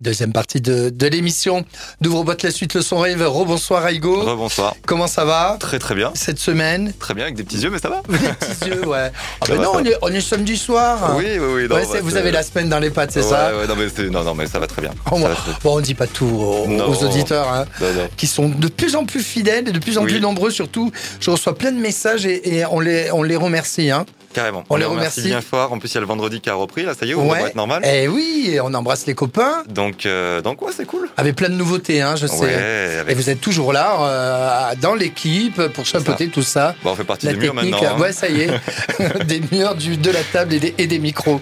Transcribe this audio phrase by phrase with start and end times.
[0.00, 1.64] Deuxième partie de, de l'émission
[2.00, 3.20] d'Ouvre-boîte la suite, le son rave.
[3.26, 4.20] Rebonsoir Aigo.
[4.22, 4.76] Rebonsoir.
[4.86, 5.56] Comment ça va?
[5.58, 6.12] Très très bien.
[6.14, 6.92] cette semaine?
[7.00, 8.02] Très bien avec des petits yeux, mais ça va.
[8.08, 9.10] Des petits yeux, ouais.
[9.40, 11.16] Ah ben va, non, on est, on est samedi soir.
[11.16, 11.66] Oui, oui, oui.
[11.68, 13.50] non, Ouais, bah, vous avez la semaine dans les pattes, c'est ouais, ça?
[13.56, 14.92] ouais, non, mais non, non, mais ça va très bien.
[15.06, 16.90] Oh, bon, va très- bon, on dit pas tout aux, Non.
[16.90, 18.08] aux auditeurs, hein, non, non.
[18.16, 20.12] qui sont de plus en plus fidèles et de plus en Oui.
[20.12, 20.92] plus nombreux surtout.
[21.18, 23.90] Je reçois plein de messages et, et on, les, on les remercie.
[23.90, 24.06] Hein.
[24.34, 24.64] Carrément.
[24.70, 25.22] On les remercie.
[25.22, 25.72] bien fort.
[25.72, 26.84] En plus, il y a le vendredi qui a repris.
[26.84, 27.40] Là, ça y est, on Ouais.
[27.40, 27.84] va être normal.
[27.84, 29.62] Et oui, on embrasse les copains.
[29.68, 31.08] Donc, euh, donc ouais, c'est cool.
[31.16, 32.38] Avec plein de nouveautés, hein, je sais.
[32.44, 33.04] Ouais.
[33.08, 36.74] Et vous êtes toujours là, euh, dans l'équipe, pour chapeauter tout ça.
[36.84, 37.78] Bon, on fait partie La des murs maintenant.
[37.82, 37.98] hein.
[38.00, 38.50] ouais, ça y est,
[39.24, 41.40] des murs, du, de la table et des, et des micros.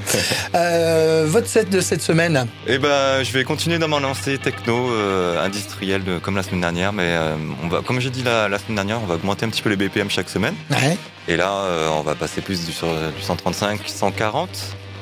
[0.55, 4.91] Euh, votre set de cette semaine Et ben, je vais continuer dans mon lancée techno
[4.91, 8.48] euh, industrielle de- comme la semaine dernière, mais euh, on va, comme j'ai dit la,
[8.48, 10.55] la semaine dernière, on va augmenter un petit peu les BPM chaque semaine.
[10.70, 10.96] Ouais.
[11.28, 14.48] Et là, euh, on va passer plus du, sur du 135, 140,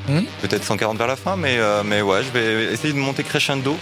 [0.08, 0.24] Mhm.
[0.42, 3.76] peut-être 140 vers la fin, mais, euh, mais ouais, je vais essayer de monter crescendo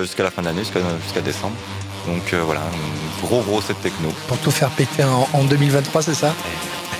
[0.00, 1.54] jusqu'à la fin de l'année, jusqu'à décembre.
[2.06, 2.62] Donc euh, voilà,
[3.22, 4.08] gros gros set techno.
[4.26, 6.34] Pour tout faire péter en, en 2023, c'est ça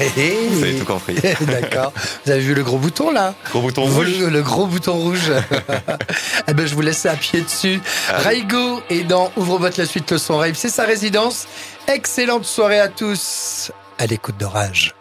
[0.00, 0.36] Hé, hé.
[0.50, 1.14] Vous avez tout compris.
[1.40, 1.92] D'accord.
[2.24, 4.18] Vous avez vu le gros bouton là Gros bouton Vous- rouge.
[4.20, 5.32] Le, gros bouton rouge.
[6.46, 7.80] eh ben, je vous laisse appuyer dessus.
[8.08, 8.22] Allez.
[8.42, 10.54] Raigo est dans Ouvre-boîte la suite, le son rave.
[10.54, 11.46] C'est sa résidence.
[11.88, 13.72] Excellente soirée à tous.
[14.00, 14.94] À l'écoute d'Orage.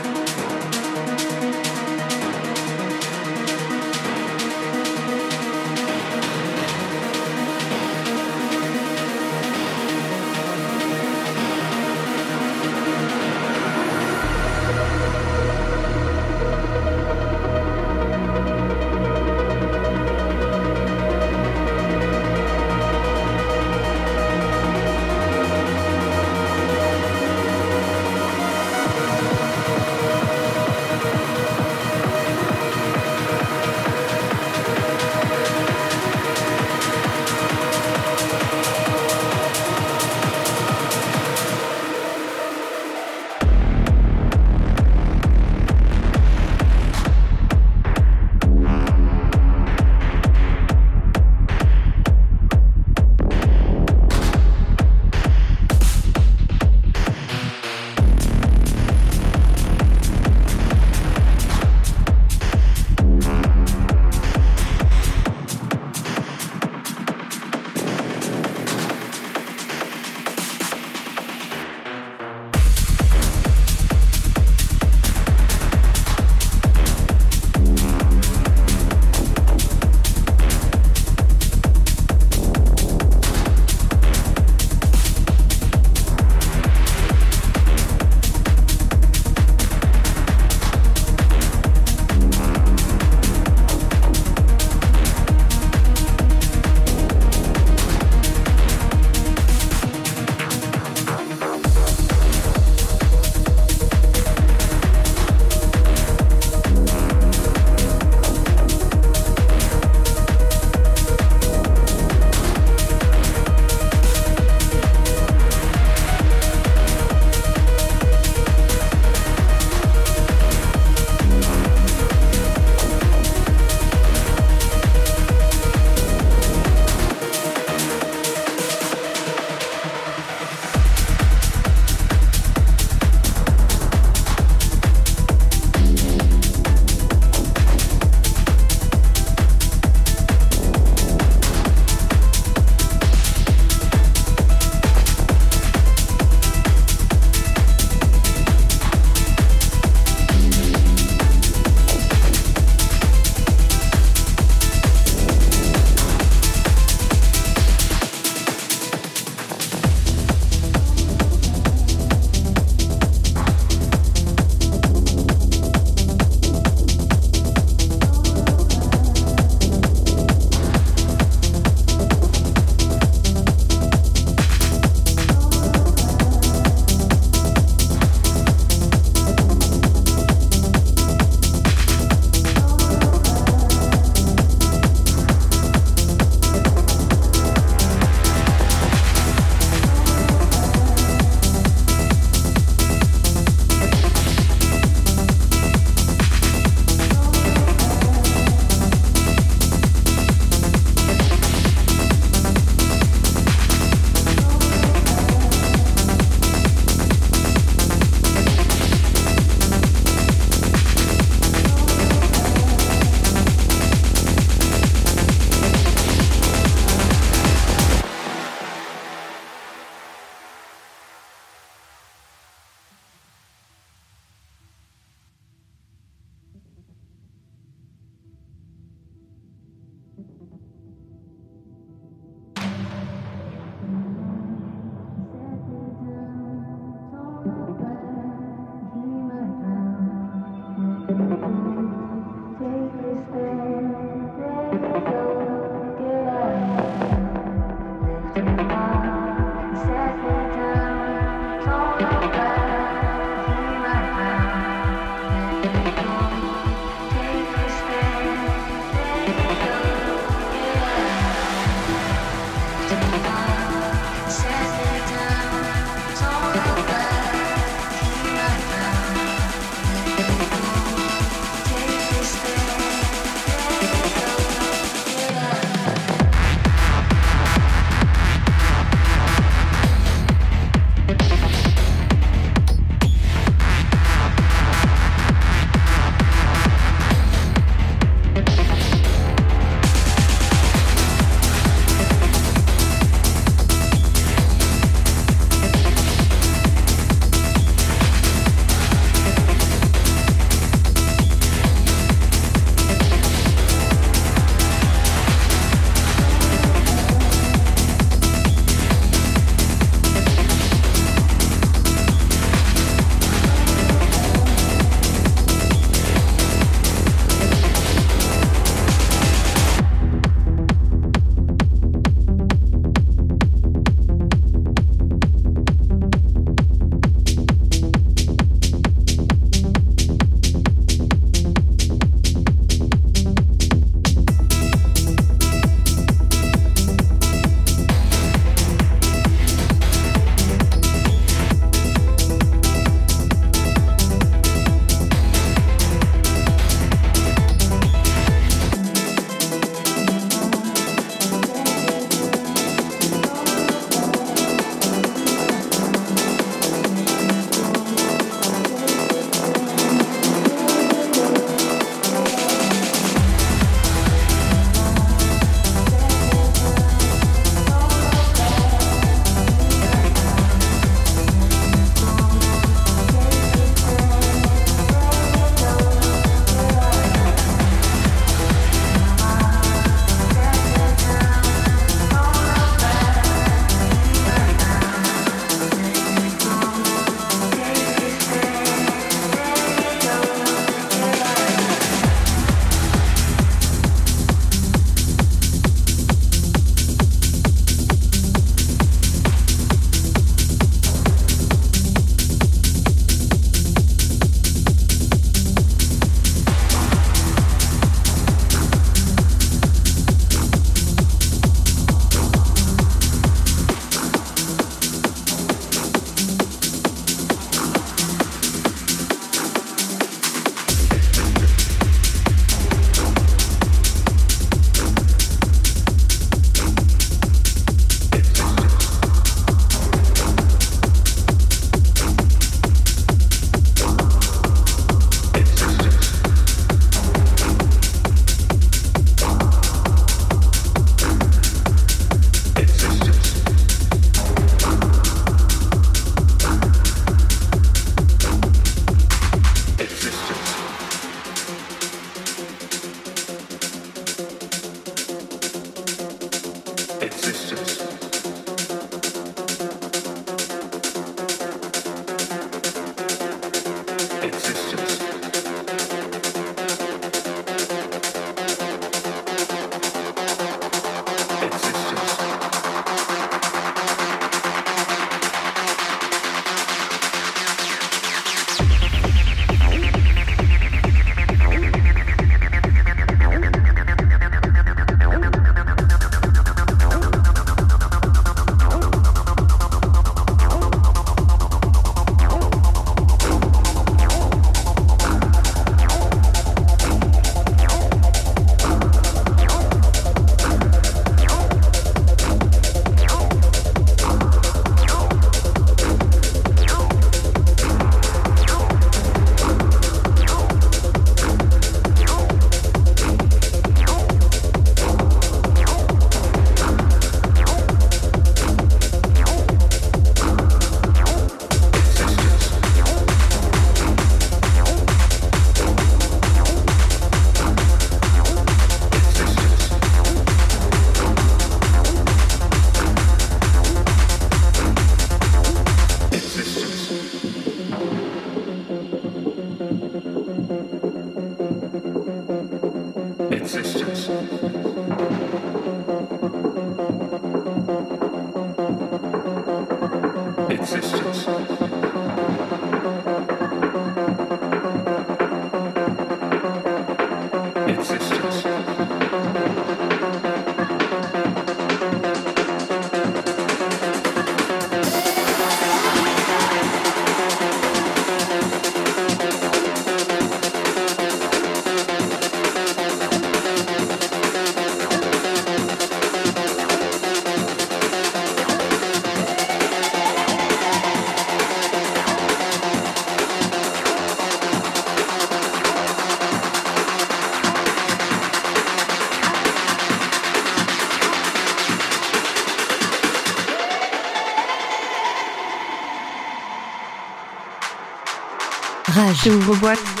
[599.23, 600.00] Je vous boîte.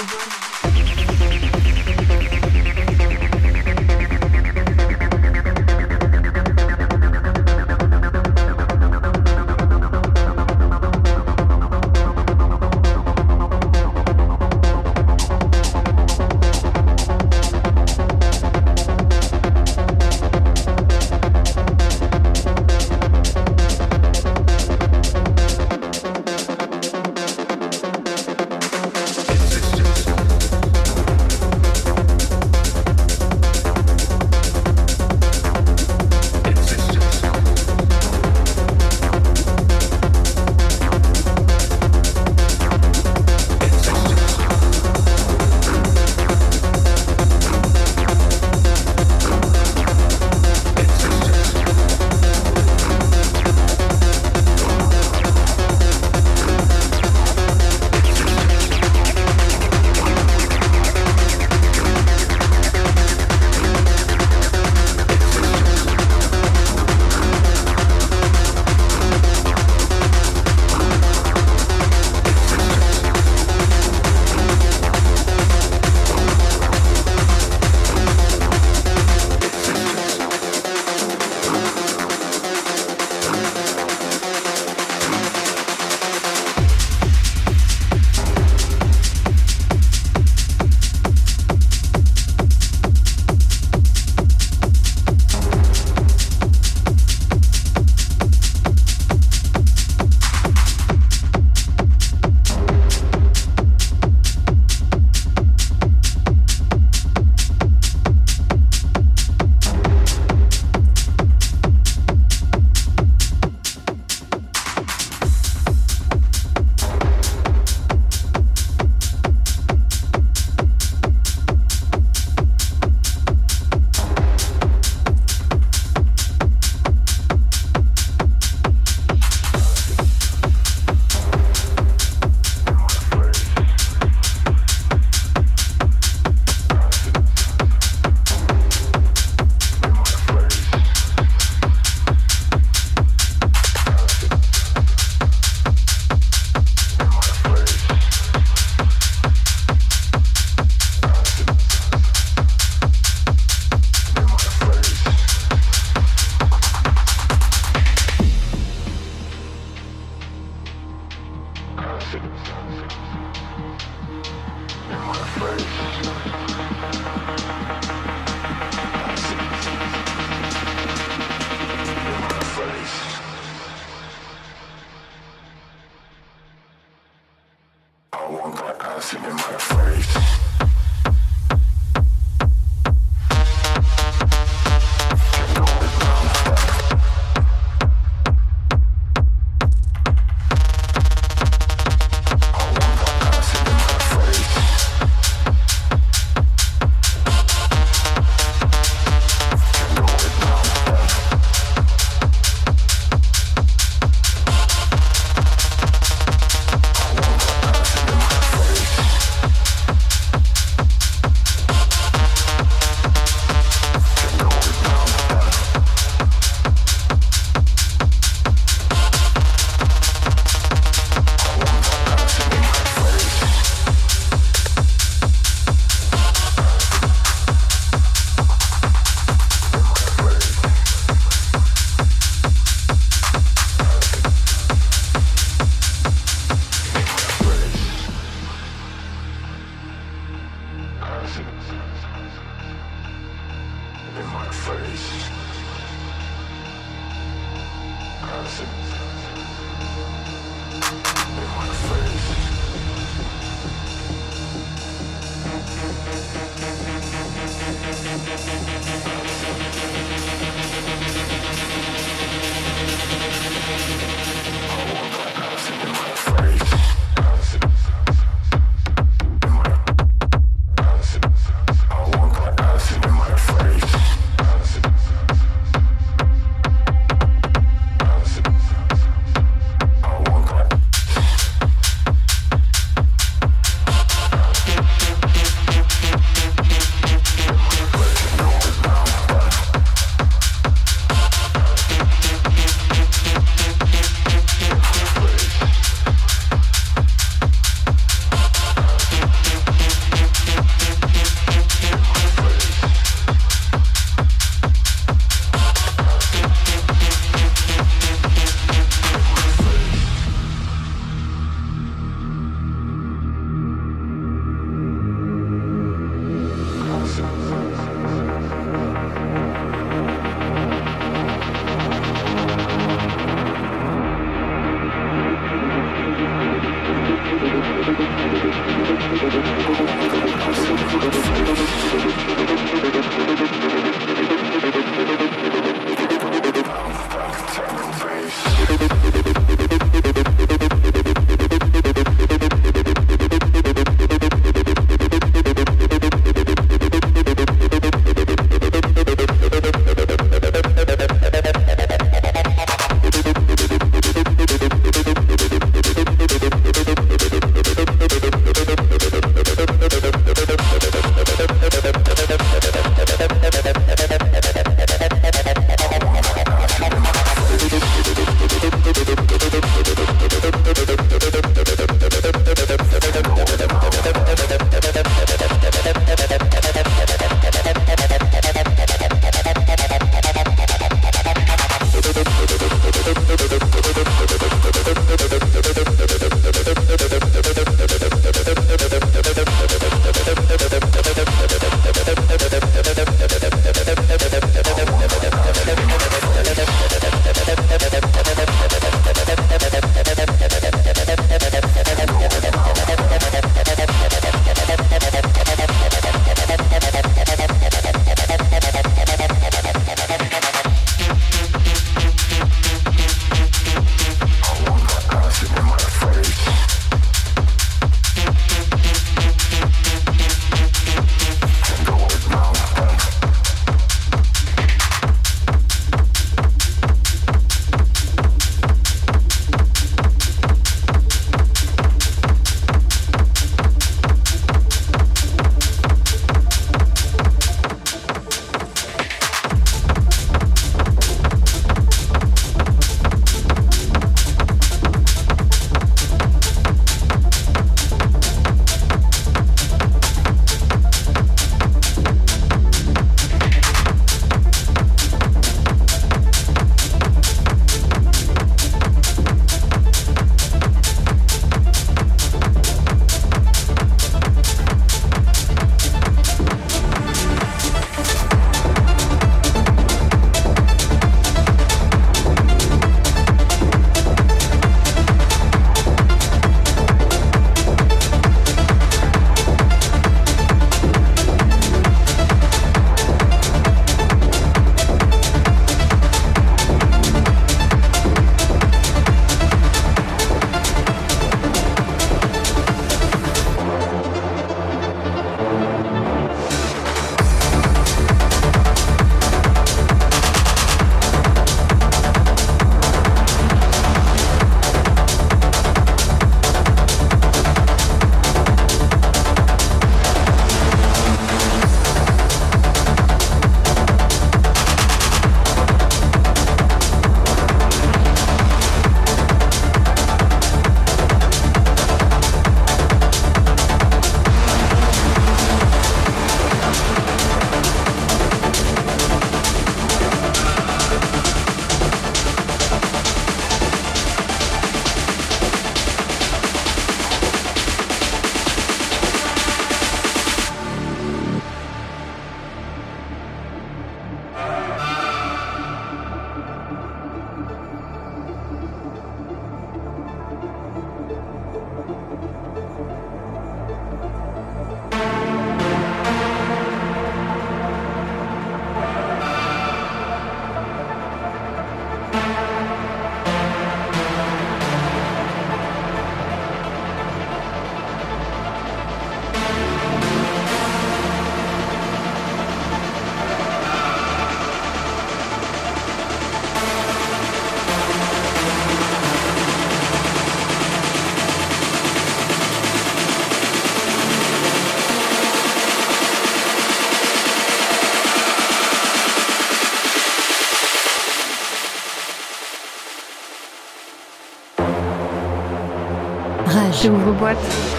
[597.21, 597.70] Boîte.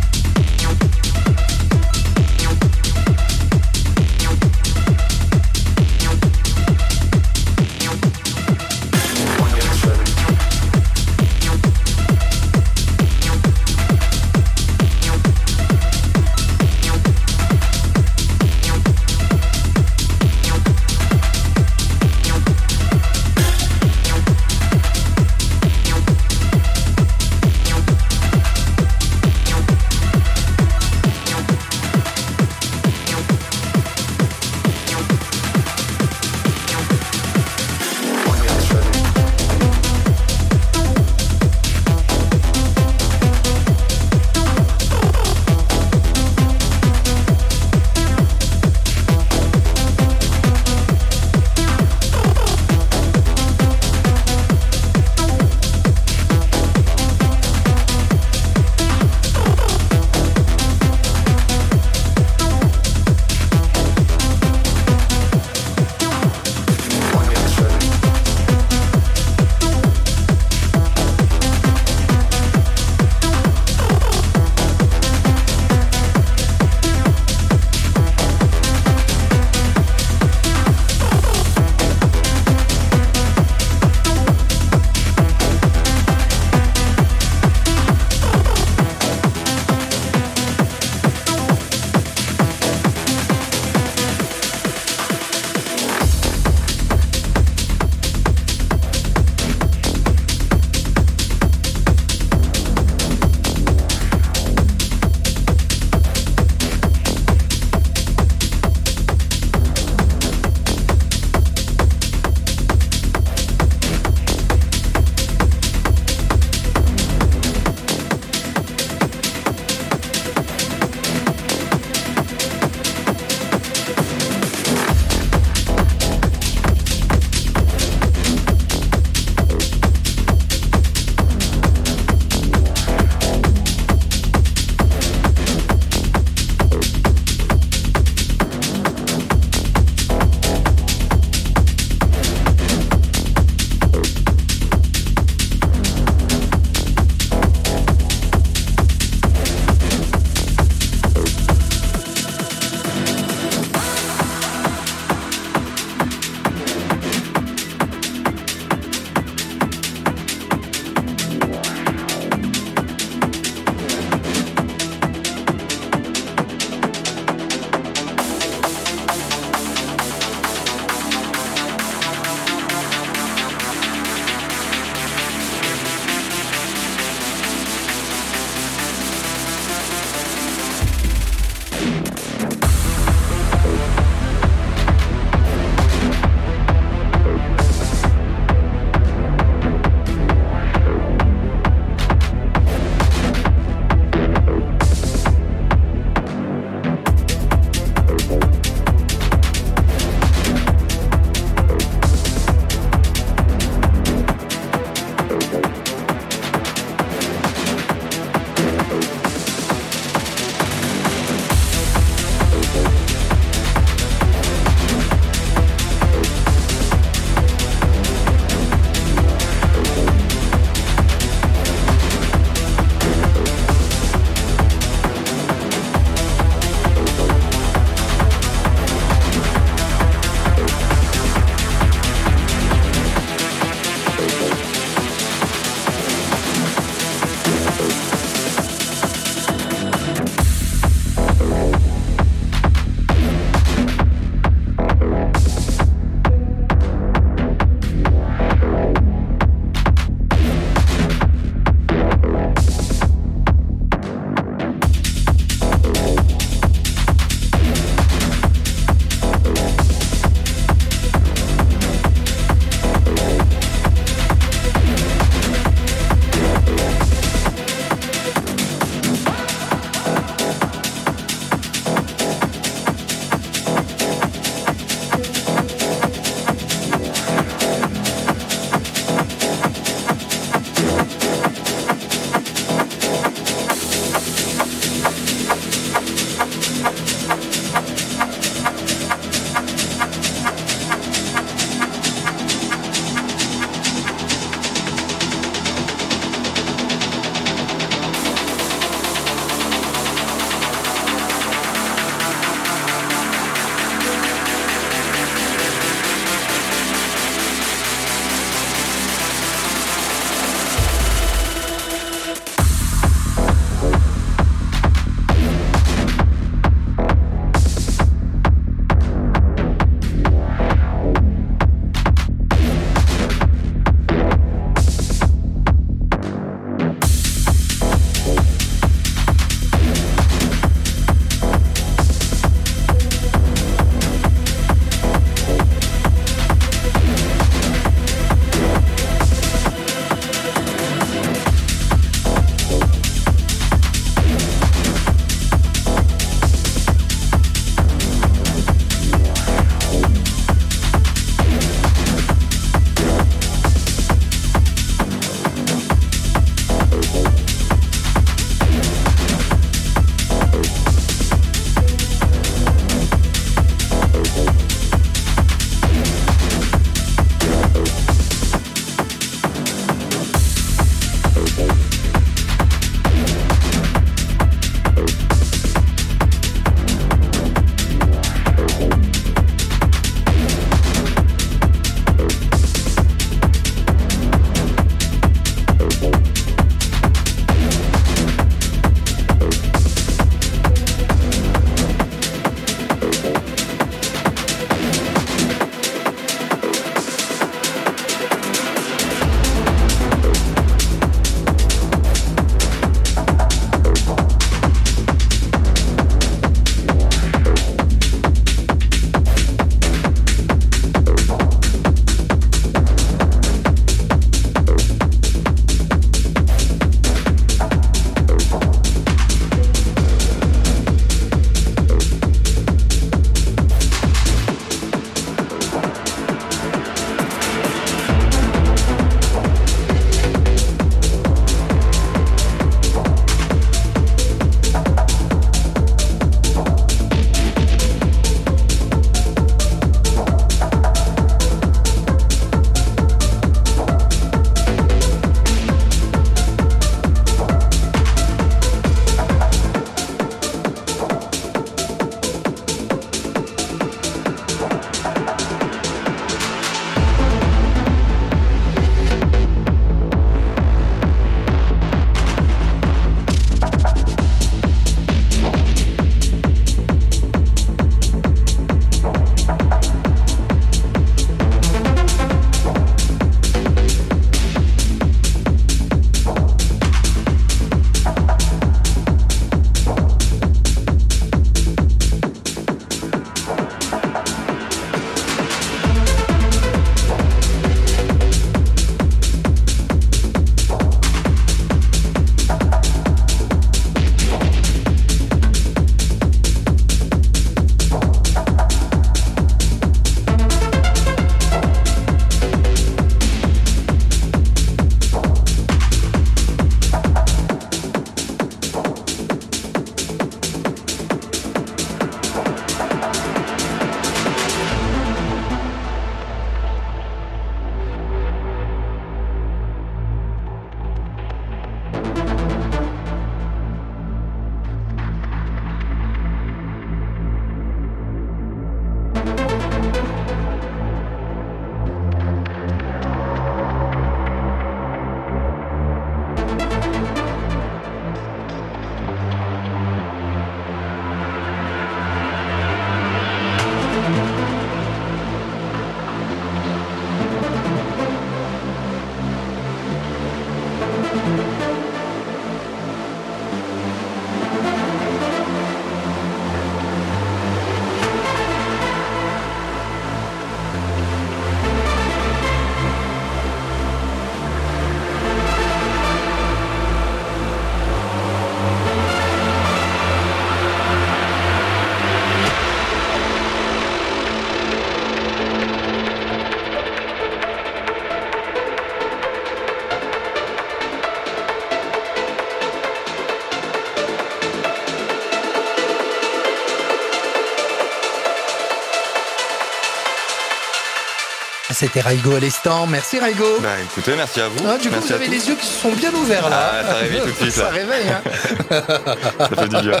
[591.78, 592.88] C'était Raigo à l'instant.
[592.88, 593.44] Merci Raigo.
[593.62, 594.64] Bah écoutez, merci à vous.
[594.68, 595.30] Ah, du coup, merci vous avez tous.
[595.30, 596.72] les yeux qui se sont bien ouverts là.
[596.72, 598.08] Ah, ça réveille tout de suite, ça réveille.
[598.08, 598.20] Hein.
[599.38, 600.00] Ça fait du bien.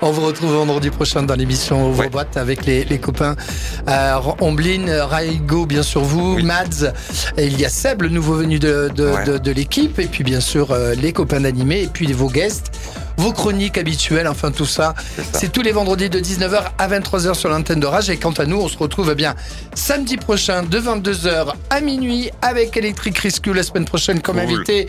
[0.00, 2.08] On vous retrouve vendredi prochain dans l'émission Ouvre Ouais.
[2.08, 3.36] boîte avec les, les copains
[3.88, 6.42] euh, Omblin, Raigo, bien sûr vous, Oui.
[6.42, 6.92] Mads.
[7.36, 9.24] Et il y a Seb, le nouveau venu de, de, Ouais.
[9.24, 10.00] de- de l'équipe.
[10.00, 11.82] Et puis bien sûr euh, les copains d'animé.
[11.82, 12.71] Et puis vos guests,
[13.22, 14.26] vos chroniques habituelles.
[14.26, 14.94] Enfin tout ça.
[15.32, 18.10] C'est tous les vendredis de 19h à 23h sur l'antenne de Rage.
[18.10, 19.34] Et quant à nous, on se retrouve eh bien
[19.74, 24.44] samedi prochain de 22h à minuit avec Electric Rescue la semaine prochaine comme Cool.
[24.44, 24.88] invité.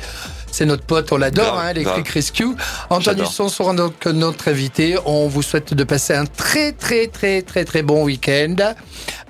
[0.52, 2.08] C'est notre pote, on l'adore, hein, Electric.
[2.10, 2.56] Rescue.
[2.92, 3.22] Antoine.
[3.22, 4.98] Husson sera donc notre invité.
[5.06, 8.56] On vous souhaite de passer un très très très très très bon week-end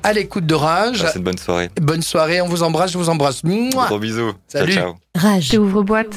[0.04, 1.01] à l'écoute de Rage.
[1.01, 1.70] Passez une bonne soirée.
[1.82, 3.43] Bonne soirée, on vous embrasse, je vous embrasse.
[3.43, 4.34] Mouah Gros bisous.
[4.47, 4.74] Salut.
[4.74, 4.95] Ciao, ciao.
[5.16, 5.54] Rage.
[5.58, 6.16] Ouvre boîte.